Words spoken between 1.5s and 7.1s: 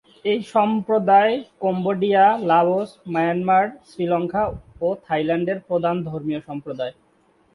Cambodia, Laos, Myanmar, Sri Lanka ও থাইল্যান্ডের প্রধান ধর্মীয় সম্প্রদায়।